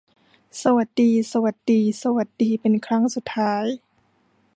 [0.63, 3.65] สวัสดี สวัสดี สวัสดีเป็นครั้งสุดท้าย